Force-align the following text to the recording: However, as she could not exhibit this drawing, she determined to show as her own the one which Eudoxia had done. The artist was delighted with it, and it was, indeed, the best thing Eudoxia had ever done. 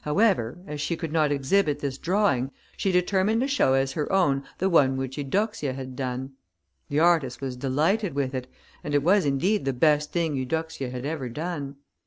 However, 0.00 0.60
as 0.66 0.80
she 0.80 0.96
could 0.96 1.12
not 1.12 1.30
exhibit 1.30 1.80
this 1.80 1.98
drawing, 1.98 2.50
she 2.74 2.90
determined 2.90 3.42
to 3.42 3.46
show 3.46 3.74
as 3.74 3.92
her 3.92 4.10
own 4.10 4.42
the 4.56 4.70
one 4.70 4.96
which 4.96 5.18
Eudoxia 5.18 5.74
had 5.74 5.94
done. 5.94 6.32
The 6.88 7.00
artist 7.00 7.42
was 7.42 7.54
delighted 7.54 8.14
with 8.14 8.34
it, 8.34 8.46
and 8.82 8.94
it 8.94 9.02
was, 9.02 9.26
indeed, 9.26 9.66
the 9.66 9.74
best 9.74 10.10
thing 10.10 10.34
Eudoxia 10.36 10.88
had 10.88 11.04
ever 11.04 11.28
done. 11.28 11.76